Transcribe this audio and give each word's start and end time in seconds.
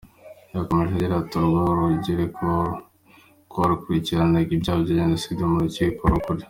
Yakomeje 0.55 0.91
agira 0.93 1.13
ati 1.21 1.35
“Urwo 1.39 1.61
rugereko 1.79 2.47
rwakurikiranaga 3.49 4.51
ibyaha 4.57 4.79
bya 4.83 4.95
Jenoside 4.99 5.41
mu 5.51 5.57
Rukiko 5.63 6.01
rukuru. 6.13 6.39